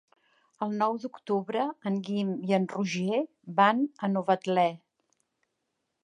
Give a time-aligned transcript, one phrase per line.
[0.65, 3.19] El nou d'octubre en Guim i en Roger
[3.59, 4.65] van a Novetlè.